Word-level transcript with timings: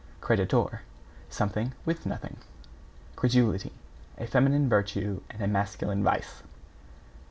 =CREDITOR= 0.19 0.81
Something 1.29 1.73
with 1.85 2.07
nothing. 2.07 2.37
=CREDULITY= 3.15 3.71
A 4.17 4.25
feminine 4.25 4.67
virtue 4.67 5.21
and 5.29 5.43
a 5.43 5.47
masculine 5.47 6.03
vice. 6.03 6.41